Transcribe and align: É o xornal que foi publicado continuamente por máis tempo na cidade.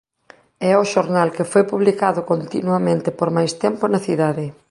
É 0.71 0.73
o 0.83 0.89
xornal 0.93 1.29
que 1.37 1.49
foi 1.51 1.63
publicado 1.73 2.19
continuamente 2.31 3.09
por 3.17 3.29
máis 3.37 3.51
tempo 3.63 3.83
na 3.87 3.99
cidade. 4.07 4.45